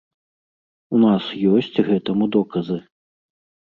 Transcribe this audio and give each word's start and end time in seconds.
У 0.95 1.03
нас 1.05 1.23
ёсць 1.53 1.81
гэтаму 1.93 2.25
доказы. 2.41 2.83